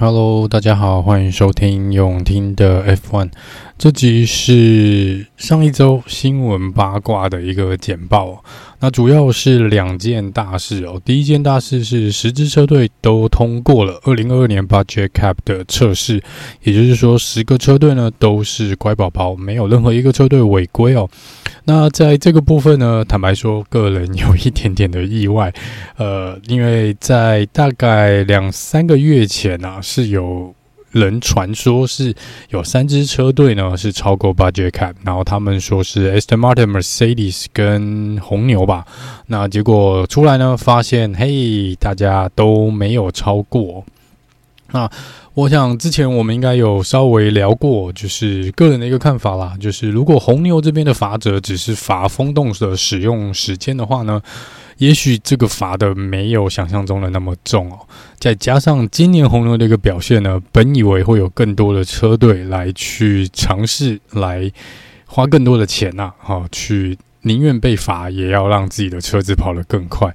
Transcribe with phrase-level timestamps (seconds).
[0.00, 3.30] Hello，大家好，欢迎收听永听的 F One，。
[3.76, 8.42] 这集是上一周新闻八卦的一个简报。
[8.80, 11.00] 那主要是两件大事哦。
[11.04, 16.22] 第一件大事是十支车队都通过了二零二二年 Budget Cap 的测试，
[16.62, 21.08] 也就是说，十个车队呢都是乖宝宝，没有任何一个车队违规哦。
[21.64, 25.52] 那在这个部分呢，坦白说，个人有一点点的意外，
[25.96, 30.54] 呃，因为在大概两三个月前啊，是有
[30.90, 32.14] 人传说是
[32.50, 38.86] 有三支车队呢是超过 Budget Cap，然后他们说是 Aston Martin、Mercedes 跟红牛吧，
[39.26, 43.84] 那结果出来呢，发现嘿，大家都没有超过，
[44.72, 44.90] 那。
[45.32, 49.54] 我想之前我们应该有稍微聊过，就是个人的一个看法啦。
[49.60, 54.20] 就是如果红牛这边的罚则只是罚风洞的使用时间的话呢，
[54.80, 57.78] 也许这个罚的没有想象中的那么重哦。
[58.18, 64.50] 再加上今年红牛的一个表现呢，本以为会有更多的车队来去尝试来
[65.06, 70.14] 花更多的钱呐，哈，去宁愿被罚也要让自己的车子跑得更快。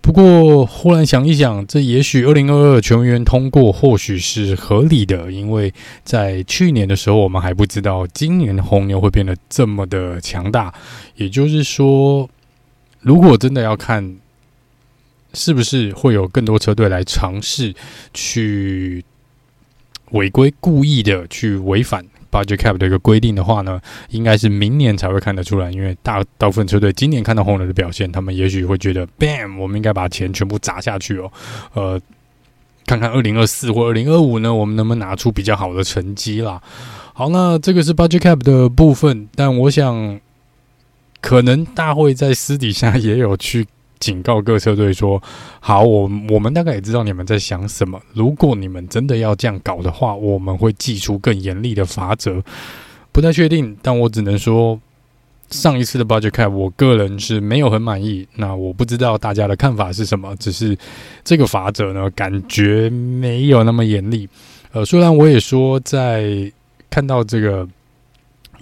[0.00, 10.72] 不过，忽然想一想，这也许二零二二全员通过或许是合理的，因为在去年的时候，我们还不知道今年红牛会变得这么的强大。
[11.16, 12.28] 也就是说，
[13.06, 14.16] 如果真的要看，
[15.32, 17.72] 是不是会有更多车队来尝试
[18.12, 19.04] 去
[20.10, 22.04] 违规、故意的去违反。
[22.32, 31.32] Budget Cap 的一个规定的话呢，应该是明年才会看得出来，因为大大部分车队今年看到红牛的表现，他们也许会觉得，Bam，我们应该把钱全部砸下去哦，
[31.74, 32.00] 呃，
[32.86, 36.60] 看看二零二四或二零二五呢，我们能不能拿出比较好的成绩啦。
[37.14, 40.20] 好，那这个是 Budget Cap 的部分，但我想，
[41.20, 43.66] 可能大会在私底下也有去。
[43.98, 45.20] 警告各车队说
[45.58, 47.98] ：“好，我我们大概也知道你们在想什么。
[48.12, 52.42] 如果你们真的要这样搞的话，我们会祭出更严厉的罚则。
[53.10, 54.78] 不太确定，但我只能说，
[55.48, 58.28] 上一次的 Budget Cap，我个人是没有很满意。
[58.34, 60.76] 那我不知道大家的看法是什么，只是
[61.24, 64.28] 这个罚则呢，感觉没有那么严厉。
[64.72, 66.52] 呃，虽然我也说，在
[66.90, 67.66] 看到这个。”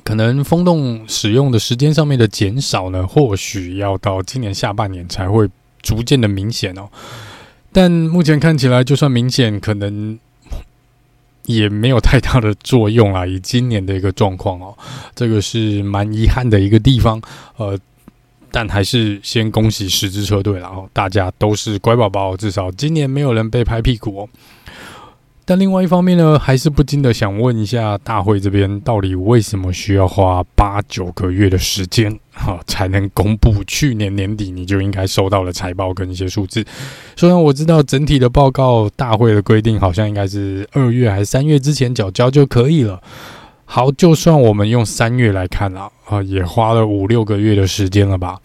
[0.04, 5.48] 可能风洞使用的时间上面的减少呢，或许要到今年下半年才会
[5.82, 6.88] 逐渐的明显哦。
[7.72, 10.19] 但目前看起来，就算明显，可能
[11.47, 13.26] 也没有太大的作用啊。
[13.26, 14.76] 以今年的一个状况哦，
[15.15, 17.21] 这个是蛮遗憾的一个地方。
[17.56, 17.76] 呃，
[18.53, 24.28] 但还是先恭喜十支车队，然后大家都是乖宝宝，至少今年没有人被拍屁股哦。
[25.47, 36.65] 但另外一方面呢，还是不禁的想问一下大会这边，到底为什么需要花八九个月的时间，哈，才能公布去年年底你就应该收到的财报跟一些数字？
[37.15, 43.03] 虽然我知道整体的报告大会的规定好像应该是二月还是三月之前缴交就可以了。
[43.66, 48.38] 好，就算我们用三月来看啦，啊，也花了五六个月的时间了吧？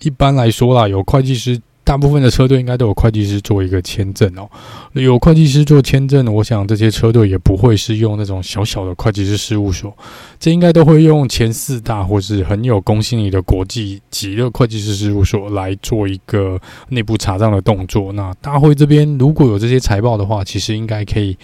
[0.00, 1.60] 一般来说啦，有会计师。
[1.84, 4.48] 大部分的车队应该都有会计师做一个签证哦。
[4.92, 9.92] 有会计师做签证，我想这些车队也不会是用那种小小的会计师事务所，
[10.38, 16.60] 这应该都会用前四大或是很有公信力的国际级的会计师事务所来做一个
[16.90, 18.12] 内部查账的动作。
[18.12, 21.36] 那大会这边如果有这些财报的话，其实应该可以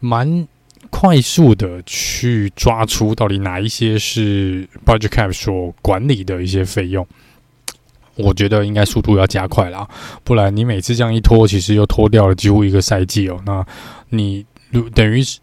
[0.00, 0.48] 蛮
[0.88, 7.06] 快速的去抓出到底哪一些是 Budget Cap 所管理的一些费用。
[8.16, 9.88] 我觉得应该速度要加快了，
[10.22, 13.40] 不然你每次这样一拖，其实又拖掉了几乎一个赛季哦。
[13.46, 13.64] 那
[14.10, 15.38] 你如等于是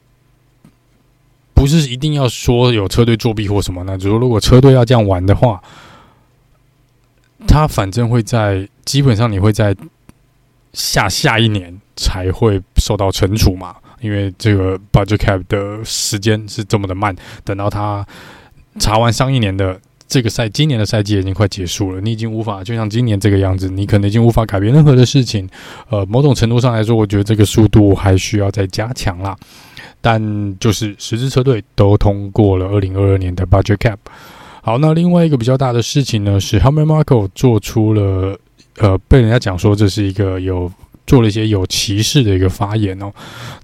[1.56, 3.98] 不是一定要说有车队作弊或什么呢？
[3.98, 5.60] 只是如果车队要这样玩的话，
[7.48, 9.76] 他反正会在基本上你会在
[10.74, 18.06] 下下一年才会受到惩处嘛，因为这个 budget cap 的时间是这么的慢，等到他
[18.80, 19.80] 查完上一年的。
[20.10, 25.48] 这个赛今年的赛季已经快结束了，你已经无法就像今年这个样子，你可能已经无法改变任何的事情。
[25.90, 29.38] 呃，某种程度上来说，我觉得这个速度还需要再加强啦。
[30.02, 33.98] 但就是十支车队都通过了二零二二年的 Budget Cap。
[34.64, 38.36] 好，那另外一个比较大的事情呢，是 Helmut Marko 做出了
[38.78, 40.72] 呃，被人家讲说这是一个有
[41.06, 43.14] 做了一些有歧视的一个发言哦。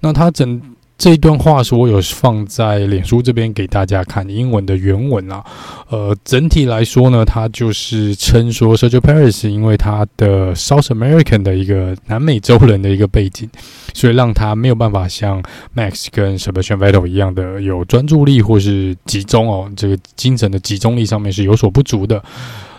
[0.00, 0.62] 那他整。
[0.98, 5.44] 这一段话是我有放在脸书这边给大家看英文的原文啊，
[5.90, 13.46] 呃，整体来说呢，他就是称说 Sergio Paris 因为他的 South American 的一个南美洲人的一个背景，
[13.92, 15.42] 所以让他没有办法像
[15.76, 22.22] Max 跟 Sebastian Vettel 一样的有专注力或是集中哦，这个精神的集中力上面是有所不足的。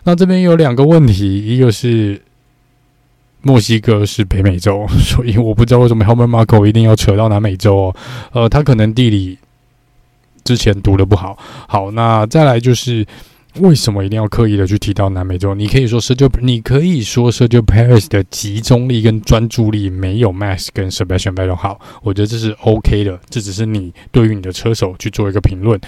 [0.05, 2.19] 那这边有两个问题，一个是。
[3.43, 7.95] 墨西哥是北美洲， 所以我不知道为什么 Helmut Marko 一定要扯到南美洲哦。
[8.33, 9.37] 呃，他可能地理
[10.43, 11.37] 之前读得不好。
[11.67, 13.05] 好，那再来就是
[13.59, 15.55] 为什么一定要刻意的去提到南美洲？
[15.55, 23.19] 你可以说社交你可以说社交 Paris 的集中力跟专注力没有 Max 跟 Sebastian v e t t e 好，我觉得这是 OK 的。
[23.29, 25.79] 这只是你对于你的车手去做一个评论。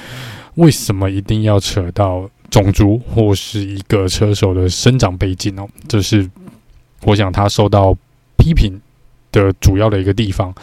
[0.55, 5.67] 为什么一定要扯到种族或是一个车手的生长背景哦？
[5.87, 6.29] 这是。
[7.03, 7.95] 我想他受到
[8.37, 8.79] 批评
[9.31, 10.53] 的主要的一个地方，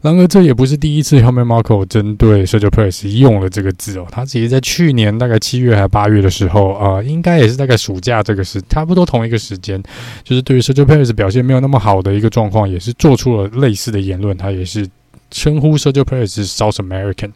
[0.00, 4.06] 然而这也不是第一次 Helmut Marko 针对 Sergio Perez 用了这个字哦。
[4.10, 9.82] 他其实在去年大概七月还八月的时候啊、应该也是大概暑假这个时差不多同一个时间，
[10.22, 14.36] 就是对于 Sergio Perez 表现没有那么好的一个状况，也是做出了类似的言论。
[14.36, 14.88] 他也是
[15.30, 17.32] 称呼 Sergio Perez 是 South American。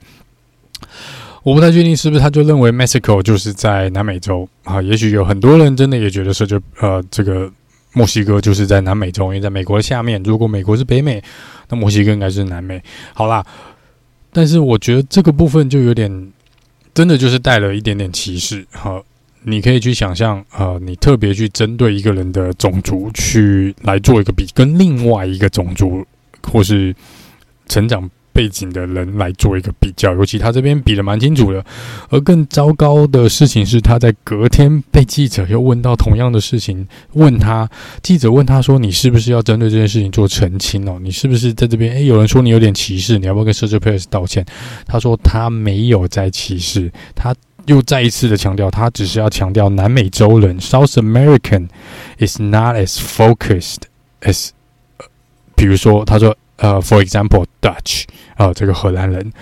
[1.43, 4.81] 我不太确定是不是他就认为 Mexico 就是在南美洲啊？
[4.81, 7.51] 也许有很多人真的也觉得 Sergio 呃这个。
[7.93, 10.23] 墨西哥就是在南美洲，因为在美国的下面。
[10.23, 11.23] 如果美国是北美，
[11.69, 12.83] 那墨西哥应该是南美。
[13.13, 13.45] 好啦，
[14.33, 16.33] 但是我觉得这个部分就有点，
[16.95, 18.67] 真的就是带了一点点歧视。
[18.71, 19.03] 哈，
[19.43, 26.07] 你可以去想象，呃，你特别去针对一个人的种族去来做一个比，跟另外一个种族
[26.43, 26.95] 或是
[27.69, 28.11] 成长。
[28.33, 31.65] 背景的人来做一个比较，尤其他这边比得蛮清楚的。
[32.09, 37.69] 而更糟糕的事情是，他在隔天被记者又问到同样的事情，问他
[38.03, 40.99] 记者问他说：“你是不是要针对这件事情做澄清哦？
[41.03, 41.93] 你是不是在这边？
[41.95, 44.45] 诶、有人说你有点歧视，你要不要跟 Sergio Perez 道歉？”
[44.87, 47.35] 他说他没有在歧视，他
[47.67, 51.69] 又再一次的强调，他只是要强调南美洲人 （South American）
[52.19, 53.83] is not as focused
[54.23, 54.49] as，
[55.63, 56.37] 比如说他说。
[56.59, 58.05] 呃，for example, Dutch，
[58.37, 59.33] 啊、呃，这个荷兰人，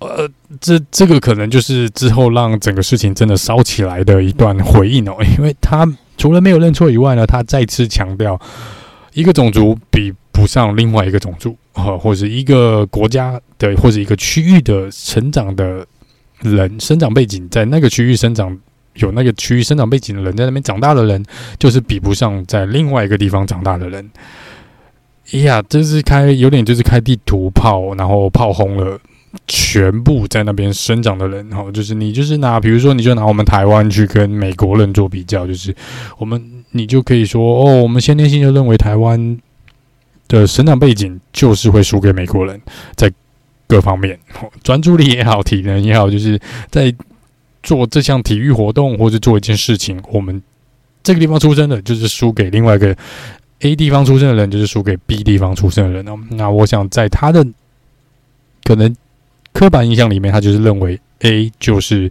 [0.00, 0.28] 呃，
[0.60, 8.40] 这这个可能就是之后让整个事情真的烧起来的一段回应哦， 因为他除了没有认错以外呢，他再次强调，
[9.12, 15.86] 一个种族比不上另外一个种族，啊、呃，或者一个国家的或者一个区域的成长的
[16.40, 18.58] 人，生长背景在那个区域生长，
[18.94, 21.24] 有那个区域生长背景的人在那边长大的人，
[21.60, 24.10] 就是比不上在另外一个地方长大的人。
[25.30, 28.98] 哎呀，这是开有点就是开地图炮，然后炮轰了
[29.46, 31.48] 全部在那边生长的人。
[31.48, 35.74] 然后就是你就是拿，比如说你就拿我们台湾去跟美国人做比较，就是
[36.18, 36.42] 我们
[36.72, 39.38] 你就可以说哦，我们先天性就认为台湾
[40.28, 42.60] 的生长背景就是会输给美国人，
[42.94, 43.10] 在
[43.66, 44.18] 各方面
[44.62, 46.94] 专注力也好，体能也好，就是在
[47.62, 50.42] 做这项体育活动或者做一件事情，我们
[51.02, 52.94] 这个地方出生的就是输给另外一个。
[53.64, 56.18] A 地方出生的人就是输给 B 地方出生的人哦。
[56.30, 57.46] 那我想在他的
[58.64, 58.92] 可能
[59.52, 62.10] 刻板印象里面，他就是认为 A 就是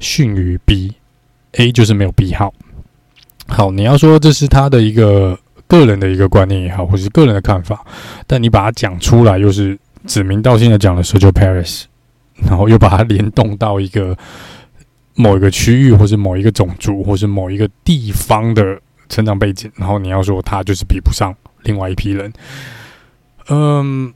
[0.00, 2.54] 逊于 B，A 就是没有 B 好。
[3.48, 7.84] 好，你要说这是他的一个个人的一个观念也好，或是个人的看法，
[8.26, 11.84] 但你把它讲出来，又是指名道姓的讲了 Sergio Paris，
[12.46, 14.16] 然后又把它联动到一个
[15.14, 18.80] 某一个区域，或是某一个种族，或是某一个地方的。
[19.08, 22.32] 成长背景，然后你要说他就是比不上另外一批人，
[23.48, 24.12] 嗯，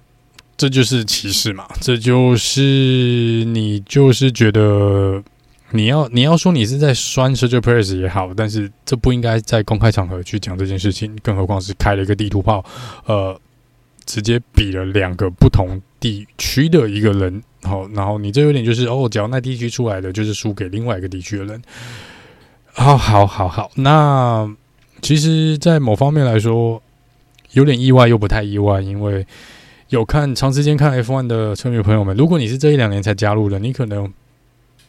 [0.56, 1.66] 这就是歧视嘛？
[1.80, 5.22] 这就是你就是觉得
[5.70, 12.64] 你要你要说你是在酸 Sergio Perez 也好，但是这不应该在公开场合去讲这件事情，更何况是开了一个地图炮，
[13.06, 13.40] 呃，
[14.04, 21.62] 直接比了两个不同地区的一个人，好，然后你这有点就是哦，只要那地区出来的就是输给另外一个地区的人，
[22.72, 24.54] 好好好好，那。
[25.02, 26.80] 其实，在某方面来说，
[27.50, 29.26] 有点意外又不太意外，因为
[29.88, 34.10] 有看长时间看 F1 的车迷朋友们，如果你是这一两年才加入的，你可能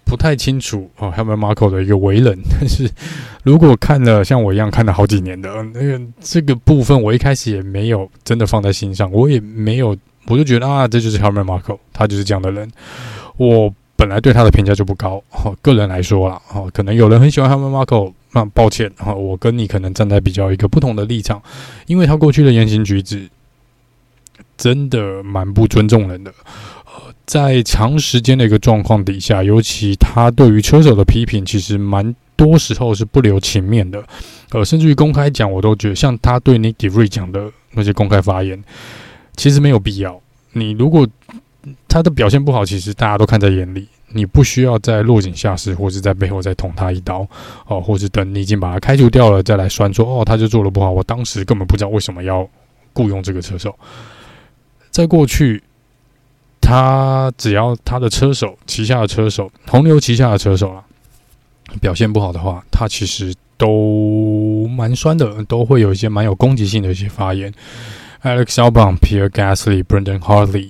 [0.06, 2.40] 不太清楚哦，Helmut Marko 的一个为人。
[2.48, 2.88] 但是
[3.44, 12.72] 如果看了像我一样看了好几年的，那个这个部分，我一开始也没有真的放在心上，我也没有，我就觉得啊，这就是 Helmut Marko，他就是这样的人。
[13.38, 18.14] 我本来对他的评价就不高，哦，个人来说啦，哦，可能有人很喜欢 Helmut Marko。
[18.34, 21.42] 那抱歉哈，我跟你可能站在比较一个不同的立场，
[21.86, 23.30] 因为他过去的言行举止
[24.58, 26.34] 真的蛮不尊重人的。
[26.86, 34.04] 呃，在长时间的一个状况底下，尤其他对于车手的批评，其实蛮多时候是不留情面的。
[34.52, 38.64] 呃，甚至于公开讲，我都觉得像他对 Nikki 瑞讲的那些公开发言，
[39.36, 40.20] 其实没有必要。
[40.54, 41.08] 你如果
[41.88, 43.88] 他的表现不好，其实大家都看在眼里。
[44.14, 47.28] 你不需要在落井下石，或是在背后再捅他一刀，
[47.68, 50.92] 哦，或是等你已经把他开除掉了，再来酸说哦，他就做的不好。
[50.92, 52.48] 我当时根本不知道为什么要
[52.94, 53.78] 雇佣这个车手。
[54.92, 55.64] 在过去，
[56.62, 60.84] 他只要他的车手旗下的车手，红牛旗下的车手啊，
[61.82, 67.52] 表现不好的话，他其实都蛮酸的，都会有一些蛮有攻击性的一些发言。
[68.22, 70.70] Alex Albon、Pierre Gasly、Brendan Hartley、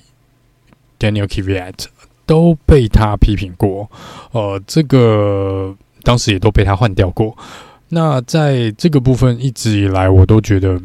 [0.98, 1.86] Daniel Kvyat
[2.26, 3.90] 都被他批评过，
[4.32, 7.36] 呃，这个当时也都被他换掉过。
[7.88, 10.80] 那在这个部分，一直以来我都觉得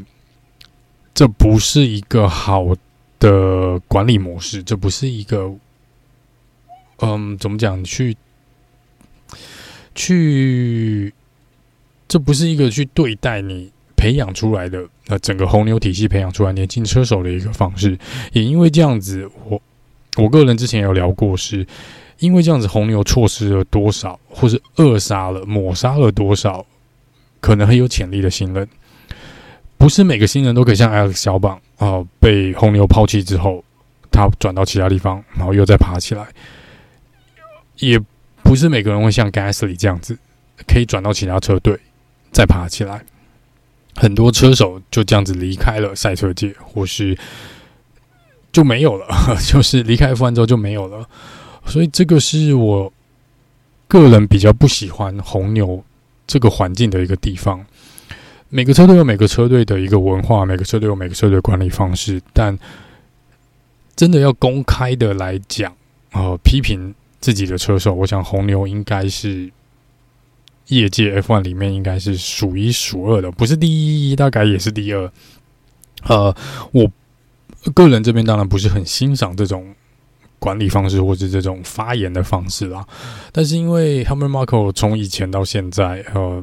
[1.14, 2.68] 这不是一个好
[3.20, 5.52] 的管理模式，这不是一个，
[7.00, 7.84] 嗯，怎么讲？
[7.84, 8.16] 去
[9.96, 11.14] 去，
[12.08, 17.98] 这不是一个去对待你培养出来的呃整个红牛体系培养出来年轻车手的一个方式。
[18.34, 19.62] 也因为这样子，我
[20.22, 21.66] 我个人之前有聊过，是
[22.20, 26.66] 因为这样子，红牛错失了多少，或是扼杀了、抹杀了多少。
[27.42, 28.68] 可能很有潜力的新人，
[29.78, 33.64] 不是每个新人都可以像 Alex 小榜啊，被红牛抛弃之后，
[34.12, 36.28] 他转到其他地方，然后又再爬起来。
[37.78, 37.98] 也
[38.44, 40.20] 不是每个人会像 Gasly 这样子，
[40.68, 41.80] 可以转到其他车队
[42.34, 43.02] 再爬起来。
[43.96, 47.18] 很多车手就这样子离开了赛车界，或是
[48.52, 49.08] 就没有了，
[49.46, 51.08] 就是离开 F1 之后就没有了。
[51.66, 52.92] 所以这个是我
[53.88, 55.84] 个人比较不喜欢红牛。
[56.32, 57.66] 这个环境的一个地方，
[58.50, 62.22] 每个车队有每个车队的一个文化，每个车队有每个车队管理方式。
[62.34, 62.56] 但
[63.96, 65.76] 真的要公开的来讲，
[66.12, 69.50] 呃，批评自己的车手，我想红牛应该是
[70.68, 75.12] 业界 F1 里面应该是数一数二的，不是第一，大概也是第二。
[76.04, 76.36] 呃，
[76.72, 76.92] 我
[77.74, 79.74] 个人这边当然不是很欣赏这种。
[80.42, 82.88] 管理方式或是这种发言的方式啦，
[83.34, 86.42] 但是因为 Helmut Marko 从以前到现在，呃，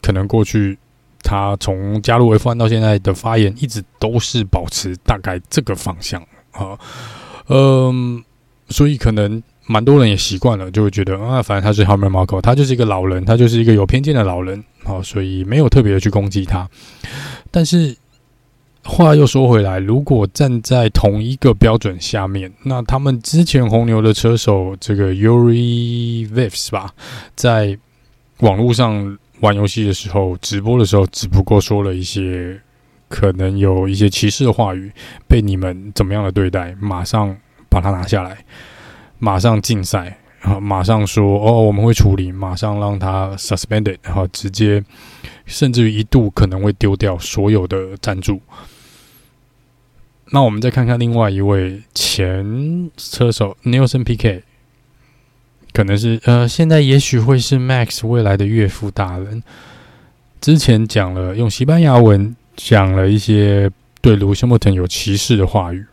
[0.00, 0.78] 可能过去
[1.22, 6.18] 他从加入 F1 到现在的发言一直都是保持大概这个方向
[6.52, 6.78] 啊，
[7.48, 8.24] 嗯、
[8.70, 16.66] 所以可能蛮多人也习惯了，就会觉得啊，反正他是 Helmut Marko，他就是一个老人，他就是一个有偏见的老人啊，所以没有特别的去攻击他，
[17.50, 17.94] 但是。
[18.84, 26.92] 话又说回来，如果站在同一个标准下面，那他们之前红牛的车手这个 Yuri Vips 吧，
[27.34, 27.76] 在
[28.40, 32.60] 网络上玩游戏的时候，直播的时候，只不过说了一些
[33.08, 34.92] 可能有一些歧视的话语，
[35.26, 37.34] 被你们怎么样的对待，马上
[37.70, 38.44] 把他拿下来，
[39.18, 44.84] 马上禁赛，然后马上说哦，我们会处理，马上让他 suspended，然后直接，
[45.46, 48.38] 甚至于一度可能会丢掉所有的赞助。
[50.34, 54.42] 那我们再看看另外一位前车手 Nelson pike
[55.72, 59.44] 可能是呃，现在也许会是 Max 未来的岳父大人。
[60.40, 65.86] 之前讲了用西班牙文讲了一些对 Lewis Hamilton 有歧视的话语，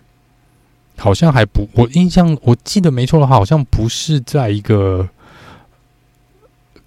[0.97, 5.07] 好像还不，我印象我记得没错的话，好像不是在一个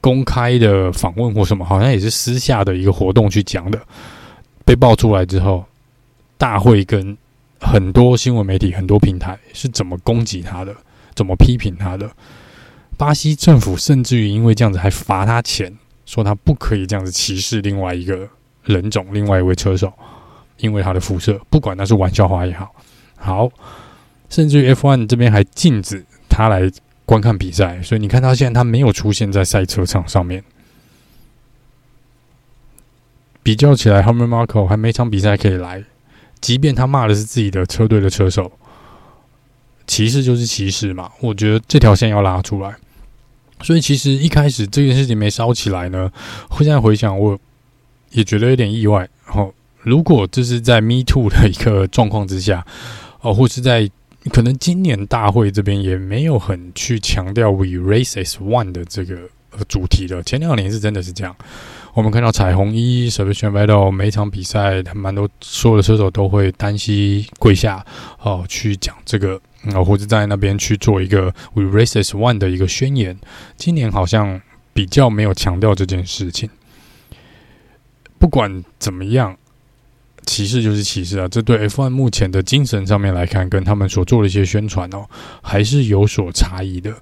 [0.01, 3.81] 公开的访问或什么，好像也是私下的一个活动去讲的。
[4.65, 5.65] 被爆出来之后，
[6.37, 7.17] 大会跟
[7.65, 10.75] 很多新闻媒体、很多平台是怎么攻击他的，
[11.15, 12.11] 怎么批评他的？
[12.97, 18.29] 巴西政府甚至于因为这样子还罚他钱，说他不可以这样子歧视另外一个
[18.63, 19.93] 人种、另外一位车手，
[20.59, 22.73] 因为他的肤色，不管那是玩笑话也好，
[23.17, 23.51] 好，
[24.29, 26.71] 甚至于 F1 这边还禁止他来
[27.05, 30.45] 观看比赛，所以你看他现在他没有出现在赛车场上面。
[33.43, 35.85] 比较起来，Helmut Marko 还每场比赛可以来。
[36.45, 38.53] 即便他骂的是自己的车队的车手，
[39.87, 41.11] 歧视就是歧视嘛。
[41.21, 42.77] 我觉得这条线要拉出来。
[43.63, 46.13] 所以其实一开始这件事情没烧起来呢，
[46.59, 47.39] 现在回想我
[48.11, 49.09] 也觉得有点意外。
[49.33, 52.67] 哦，如果这是在 Me Too 的一个状况之下，
[53.23, 53.91] 哦，或是在
[54.31, 59.17] 可能今年大会这边也没有很去强调 We Race as One 的这个
[59.67, 60.23] 主题的。
[60.25, 61.35] 前两年是真的是这样。
[61.95, 67.87] 我们看到彩虹一 Sebastian Vettel 每场比赛，他蛮多所有的车手都会单膝跪下
[68.21, 69.41] 哦，去讲这个，
[69.73, 73.17] 哦，或者在那边去做一个 We Race as One 的一个宣言。
[73.57, 76.51] 今年好像比较没有强调这件事情。
[78.19, 79.37] 不管怎么样，
[80.27, 81.29] 歧视就是歧视啊！
[81.29, 85.07] 这对 F1 目前的精神上面来看，跟他们所做的一些宣传哦，
[85.41, 86.93] 还是有所差异的。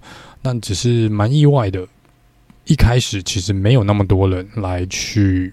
[0.43, 1.89] 但只是蛮意外的。
[2.67, 5.53] 一开始其实没有那么多人来去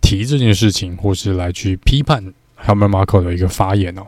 [0.00, 2.24] 提这件事情，或是来去批判
[2.64, 4.06] Helmut Marko 的一个发言哦。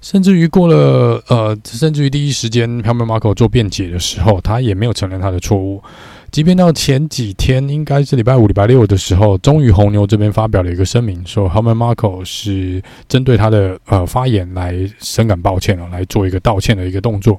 [0.00, 5.82] 甚至于过了呃，甚至于第一时间 Helmut Marko 做辩解的时候，他也没有承认他的错误。
[6.30, 17.38] 即便到前几天，应该是礼拜五、礼拜六的时候，终于红牛这边发表了一个声明，说 Helmut Marko 是针对他的呃发言来深感抱歉哦，来做一个道歉的一个动作。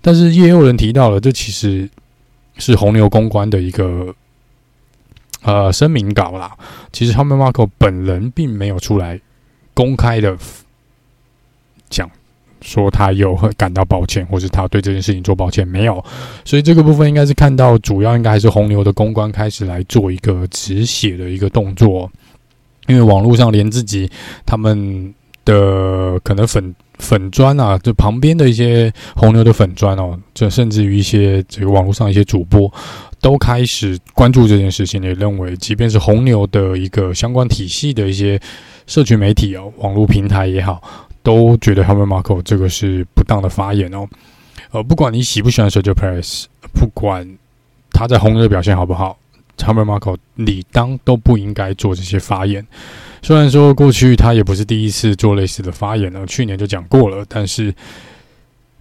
[0.00, 1.90] 但是也有人提到了，这其实。
[2.58, 4.14] 是红牛公关的一个
[5.42, 6.56] 呃声明稿啦，
[6.92, 9.20] 其实 Helmut Marko 本人并没有出来
[9.74, 10.36] 公开的
[11.88, 12.10] 讲。
[12.62, 16.04] 说他有很感到抱歉，或是他对这件事情做抱歉没有，
[16.44, 22.10] 所以这个部分应该是看到主要应该还是红牛的公关开始来做一个止血的一个动作，
[22.88, 24.10] 因为网络上连自己
[24.44, 32.72] 他们的可能粉粉砖啊，就旁边的一些红牛的粉砖哦，这甚至于一些这个网络上一些主播
[33.20, 38.40] 都开始关注这件事情，也认为即便是红牛的一个相关体系的一些
[38.86, 40.82] 社群媒体哦，网络平台也好。
[41.22, 44.06] 都觉得 Helmut Marko 这个是不当的发言哦，
[44.70, 47.28] 呃，不管你喜不喜欢 Sergio Perez，不管
[47.90, 49.18] 他在红牛的表现好不好
[49.58, 52.64] ，Helmut Marko 理当都不应该做这些发言。
[53.26, 57.74] 虽然说过去他也不是第一次做类似的发言了，去年就讲过了，但是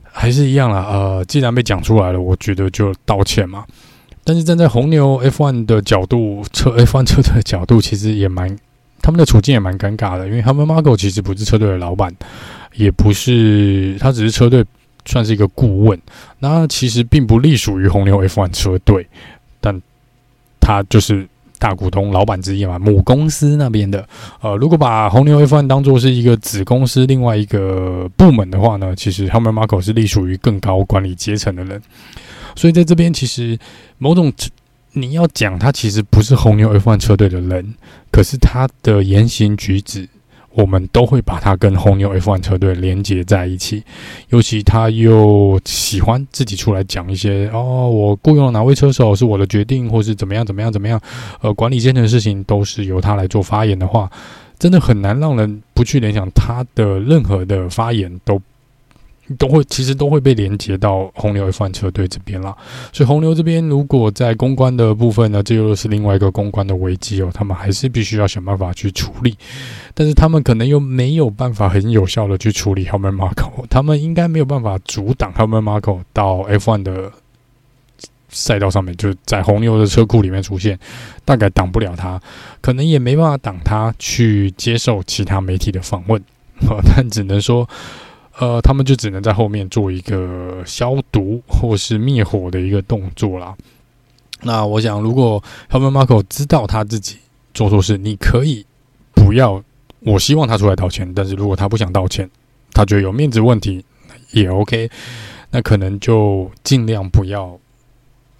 [0.03, 0.85] 还是一样啦。
[0.87, 3.65] 呃，既然被讲出来了，我觉得就道歉嘛。
[4.23, 8.55] 但是站在红牛 F1 的角度，车 F1 车队的角度，其实也蛮。
[9.01, 12.15] 他们的处境也蛮尴尬的，因为他们 Margo 其实不是车队的老板，
[12.75, 14.63] 也不是，他只是车队
[15.07, 15.99] 算是一个顾问。
[16.37, 19.07] 那其实并不隶属于红牛 F1 车队，
[19.59, 19.81] 但
[20.61, 21.27] 他就是
[21.65, 24.07] 大股东、老板之一嘛，母公司那边的。
[24.39, 31.81] 呃，如果把红牛 F1 当做是一个子公司另外一个部门的话呢，其实他们 Marko 是隶属于更高管理阶层的人。
[32.55, 33.57] 所以在这边，其实
[33.97, 34.31] 某种。
[34.97, 37.75] 你要讲他其实不是红牛 F1 车队的人，
[38.13, 40.07] 可是他的言行举止，
[40.55, 43.83] 我们都会把他跟红牛 F1 车队连接在一起。
[44.29, 50.99] 尤其他又喜欢自己出来讲一些哦，我雇佣了哪位车手是我的决定，或是怎么样怎么样怎么样，
[51.41, 54.09] 呃，管理阶层的事情都是由他来做发言的话，
[54.57, 58.41] 真的很难让人不去联想他的任何的发言都。
[59.39, 62.55] 都会其实都会被连接到红牛 F1 车队这边啦，
[62.93, 69.35] 所以红牛这边如果在公关的部分呢，这又是另外一个公关的危机哦，他们还是必须要想办法去处理，
[69.95, 77.11] 但是他们可能又没有办法很有效的去处理 Helmut Marko，他们应该没有办法阻挡 Helmut Marko 到 F1 的
[78.29, 80.77] 赛道上面，就在红牛的车库里面出现，
[81.25, 82.21] 大概挡不了他，
[82.61, 86.21] 可能也没办法挡他去接受其他媒体的访问，
[86.95, 87.67] 但只能说。
[88.37, 93.55] 呃，他们就只能在后面做一个消毒或是灭火的一个动作啦。
[94.41, 97.17] 那我想，如果 Helmut Marko 知道他自己
[97.53, 98.65] 做错事，你可以
[99.13, 99.63] 不要，
[100.01, 101.13] 我希望他出来道歉。
[101.13, 102.29] 但是如果他不想道歉，
[102.73, 103.85] 他觉得有面子问题
[104.31, 104.89] 也 OK，
[105.51, 107.57] 那可能就尽量不要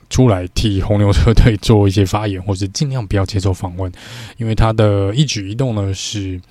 [0.10, 3.90] 出来替红牛车队做一些发言，或是尽量不要接受访问，
[4.38, 6.42] 因为他的一举一动呢是。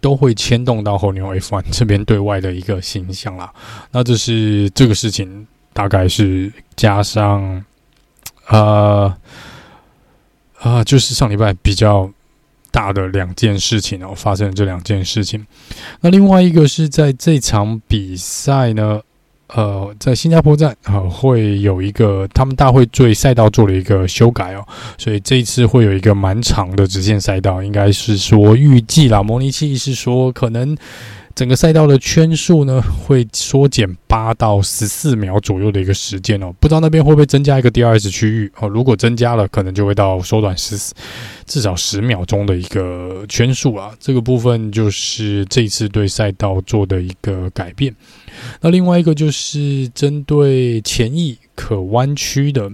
[0.00, 3.52] 都会牵动到红牛 F1 这边对外的一个形象啦。
[3.90, 7.64] 那这是这个事情，大概是加上，
[8.48, 9.14] 呃，
[10.60, 12.10] 啊、就是上礼拜比较
[12.70, 15.46] 大的两件事情哦，发生了这两件事情。
[16.00, 19.00] 那另外一个是在这场比赛呢。
[19.48, 24.66] 呃，在新加坡站啊、呃，会有一个他们大会对赛道做了一个修改哦，
[24.98, 30.76] 所以这一次会有一个蛮长的直线赛道，应该是说预计啦，模拟器是说可能。
[31.34, 38.66] 整个赛道的圈数呢，会缩减八到十四秒左右的一个时间哦，不知道那边会不会增加一个 DRS 区域哦？
[38.66, 40.94] 如果增加了，可能就会到缩短十
[41.44, 43.90] 至少十秒钟的一个圈数啊。
[44.00, 47.94] 这个部分就是这一次对赛道做的一个改变。
[48.60, 52.70] 那另外一个就是针对前翼可弯曲的。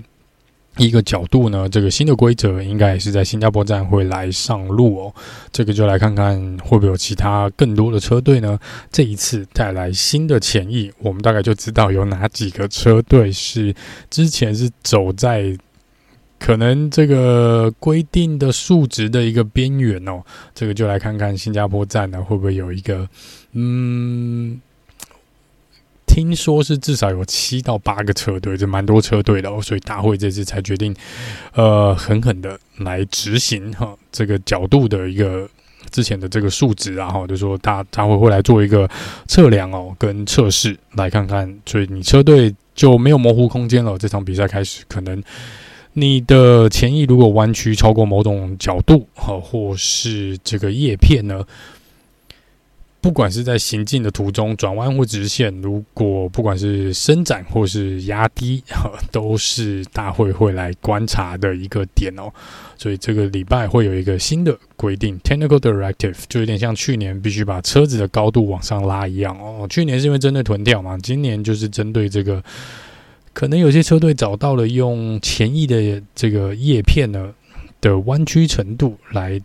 [0.78, 5.14] 一个角度呢，这个新的规则应该也是在新加坡站会来上路哦。
[5.52, 8.58] 这个就来看看会不会有其他更多的车队呢？
[8.90, 13.74] 这一次带来新的潜意，我们大概就知道有哪几个车队是
[14.08, 15.54] 之前是走在
[16.38, 20.22] 可能这个规定的数值的一个边缘哦。
[20.54, 23.06] 这个就来看看新加坡站呢会不会有一个
[23.52, 24.58] 嗯。
[26.12, 30.94] 听说是至少有七到八个车队，这蛮多车队的哦，所以大会这次才决定，
[31.54, 35.48] 呃，狠狠的来执行哈这个角度的一个
[35.90, 38.86] 之前的这个数值啊，哈，就说大大会会来做一个
[39.26, 43.96] 测量哦，跟测试来看看，所以你车队就没有模糊空间了。
[43.96, 45.22] 这场比赛开始，可能
[45.94, 51.42] 你的前翼如果弯曲超过某种角度，哈，或是这个叶片呢？
[53.02, 58.62] 不管是在行进的途中转弯或直线，如果不管是伸展或是压低，
[59.10, 62.32] 都是大会会来观察的一个点哦。
[62.78, 69.66] 所以这个礼拜会有一个新的规定，Technical Directive，就有点像去年必须把车子的高度往上拉一样哦。
[69.68, 72.40] 去年是因为针对臀跳嘛，今年就是针对这个，
[73.32, 77.34] 可能有些车队找到了用前翼的这个叶片呢。
[77.82, 79.42] 的弯曲程度来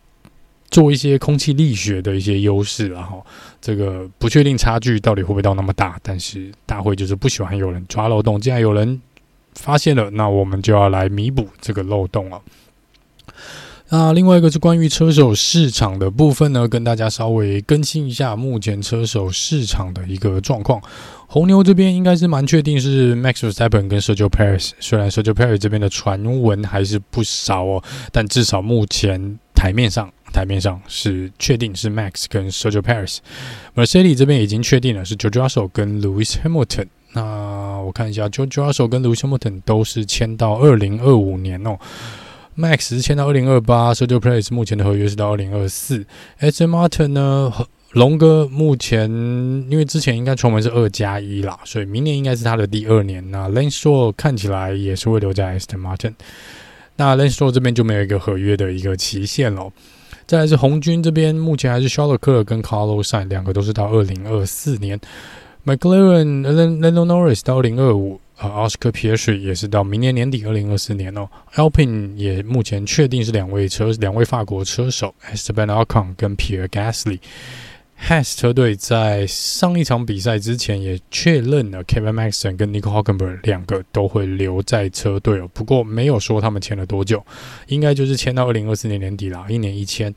[0.70, 3.26] 做一些空气力学的一些优势，然后
[3.62, 9.02] 这个不确定差距到底会不会到那么大，但是大会就是不喜欢有人抓漏洞，既然有人
[9.56, 12.42] 发现了，那我们就要来弥补这个漏洞了。
[13.90, 20.82] 那另外一个是关于车手市场的部分呢，跟大家稍微更新一下目前车手市场的一个状况。
[21.28, 33.18] 红牛这边应该是蛮确定是 Max Verstappen 跟 Sergio Perez，虽然 Sergio Perez 这边的传闻还是不少哦，但至少目前台面上台面上是确定是 Max 跟 Sergio Perez。
[33.76, 36.88] Mercedes 这边已经确定了是 George Russell 跟 Lewis Hamilton。
[37.13, 41.78] 那我看一下，George Russell 跟 Lewis Hamilton 都是签到二零二五年哦。
[42.58, 46.06] Max 是签到二零二八，Sergio Perez 目前的合约是到二零二四。
[46.40, 47.54] Aston Martin 呢，
[47.92, 49.10] 龙哥目前
[49.70, 53.30] 因为之前应该传闻是二加一啦，所以明年应该是他的第二年。
[53.32, 56.13] 那 Lanestore 看起来也是会留在 Aston Martin。
[56.96, 59.72] 那 Lanestore 这边就没有一个合约的一个期限了。
[60.28, 65.00] 再来是红军这边，目前还是 s h a r l e r 克跟 Carlos i n 两个都是到二零二四年。
[65.66, 68.20] McLaren Lando Norris 到二零二五。
[68.38, 71.28] 啊，Oscar p i e r 也是到明年年底，二零二四年哦。
[71.56, 77.20] Alpine 也目前确定是两位车，两位法国车手 Esteban Ocon 跟 Pierre Gasly。
[78.00, 87.26] Has 车队在上一场比赛之前也确认了 Kevin Magnussen 跟 Nico Hulkenberg 两个都会留在车队哦，不过没有说他们签了多久，
[87.68, 90.14] 应该就是签到二零二四年年底啦，一年一签。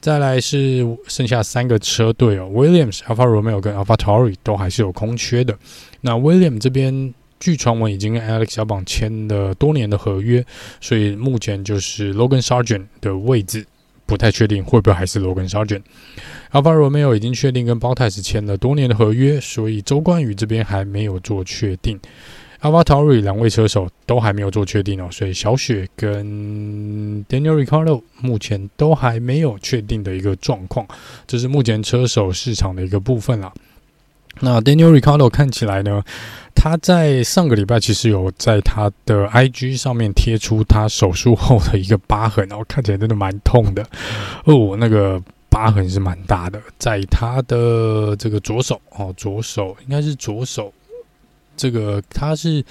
[0.00, 5.58] 再来是剩下三个车队哦，Williams、Alfa Romeo 跟 AlphaTauri 都还是有空缺的。
[6.02, 7.14] 那 Williams 这边。
[7.40, 10.42] 据传闻，已经跟 Alex 小榜签了多年的合约，
[10.80, 13.66] 所以目前就是 Logan Sargent 的位置
[14.06, 15.82] 不太确定会不会还是 Logan Sargent。
[16.52, 21.98] Alfa Romeo 已经确定跟 b o t a s 签了多年的合约，所以周冠宇这边还没有做确定。
[22.60, 26.24] AlphaTauri 两位车手都还没有做确定哦，所以小雪跟
[27.26, 30.86] Daniel Ricardo 目前都还没有确定的一个状况，
[31.26, 33.52] 这是目前车手市场的一个部分啦。
[34.40, 36.02] 那 Daniel Ricardo 看起来呢，
[36.54, 43.86] 他在上个礼拜其实有在他的 IG 上面贴出他手术后的一个疤痕，然后看起来真的蛮痛的
[44.44, 50.72] 哦，那个疤痕是蛮大的，在他的这个左手哦，左手应该是左手，
[51.56, 52.64] 这个他是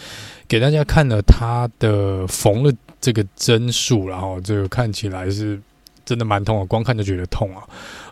[0.47, 5.60] 给大家看了他的缝了这个针数，然后这个看起来是
[6.04, 7.63] 真的蛮痛的，光看就觉得痛啊，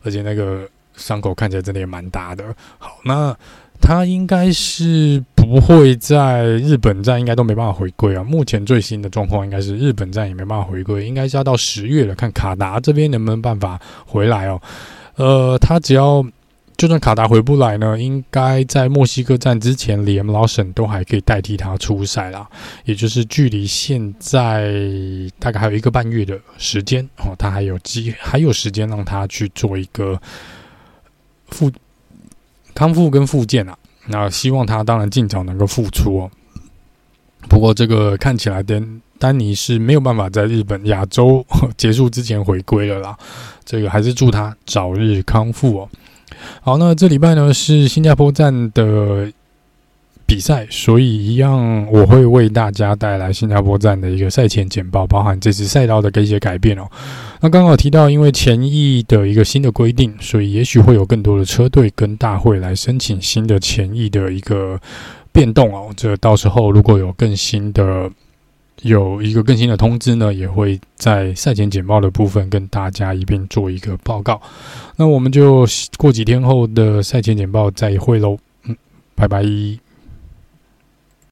[0.03, 0.67] 而且那个。
[1.01, 2.45] 伤口看起来真的也蛮大的。
[2.77, 3.35] 好，那
[3.81, 8.23] 他应该是不会在日本站，应该都没办法回归啊。
[8.23, 14.61] 目前最新的状况应该是日本站也没办法回归，应该是要到十月了，看卡达这边能不能办法回来哦。
[15.15, 16.23] 呃，他只要
[16.77, 22.47] 就算卡达回不来呢，应该在墨西哥站之前连老沈都还可以代替他出赛啦。
[22.85, 24.71] 也就是距离现在
[25.39, 30.21] 大概还有一个半月的时间哦，他还有机还有时间让他去做一个。
[31.51, 31.71] 复
[32.73, 36.31] 康复跟复健啊，那希望他当然尽早能够复出哦。
[37.47, 41.45] 不过这个看起来丹丹尼是没有办法在日本亚洲
[41.77, 43.17] 结束之前回归了啦。
[43.63, 45.89] 这个还是祝他早日康复哦。
[46.61, 49.31] 好，那这礼拜呢是新加坡站的。
[50.23, 56.87] 比赛，所以一样我会为大家带来新加坡站的一个赛前简报，包含这次赛道的一些改变哦。
[57.43, 64.79] 那刚好提到，因为前翼的一个新的规定，所以也许会有更多的车队跟大会来申请新的前翼的一个
[65.31, 65.91] 变动哦。
[65.97, 68.09] 这到时候如果有更新的
[68.83, 74.39] 有一个更新的通知呢，也会在赛前简报的部分跟大家一并做一个报告。
[74.95, 75.65] 那我们就
[75.97, 78.77] 过几天后的赛前简报再会喽，嗯，
[79.15, 79.43] 拜拜。